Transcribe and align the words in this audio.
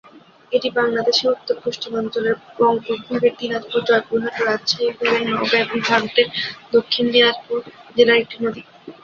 এটি 0.51 0.69
বাংলাদেশের 0.77 1.31
উত্তর-পশ্চিমাঞ্চলের 1.31 2.35
রংপুর 2.59 2.95
বিভাগের 2.99 3.33
দিনাজপুর, 3.39 3.81
জয়পুরহাট 3.87 4.35
ও 4.37 4.47
রাজশাহী 4.47 4.87
বিভাগের 4.91 5.23
নওগাঁ 5.29 5.61
এবং 5.63 5.77
ভারতের 5.87 6.27
দক্ষিণ 6.73 7.05
দিনাজপুর 7.13 7.57
জেলার 7.95 8.21
একটি 8.21 8.37
নদী। 8.43 8.61